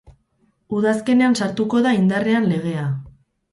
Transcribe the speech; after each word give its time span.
Udazkenean 0.77 1.37
sartuko 1.41 1.83
da 1.89 1.93
indarrean 1.99 2.51
legea. 2.55 2.89